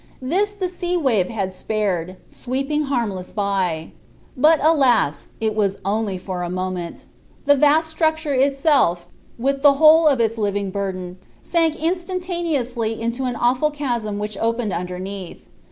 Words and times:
This 0.19 0.51
the 0.53 0.67
sea 0.67 0.97
wave 0.97 1.29
had 1.29 1.53
spared, 1.53 2.15
sweeping 2.27 2.85
harmless 2.85 3.31
by. 3.31 3.91
But, 4.35 4.59
alas! 4.63 5.27
it 5.39 5.53
was 5.55 5.77
only 5.85 6.17
for 6.17 6.41
a 6.41 6.49
moment. 6.49 7.05
The 7.45 7.53
vast 7.53 7.91
structure 7.91 8.33
itself, 8.33 9.05
with 9.37 9.61
the 9.61 9.73
whole 9.73 10.07
of 10.07 10.19
its 10.19 10.39
living 10.39 10.71
burden, 10.71 11.19
sank 11.43 11.75
instantaneously 11.75 12.99
into 12.99 13.25
an 13.25 13.35
awful 13.35 13.69
chasm 13.69 14.17
which 14.17 14.39
opened 14.39 14.73
underneath. 14.73 15.45